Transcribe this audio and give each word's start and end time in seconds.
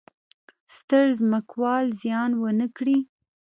ستر 0.75 1.05
ځمکوال 1.19 1.85
زیان 2.01 2.31
ونه 2.41 2.67
کړي. 2.77 2.97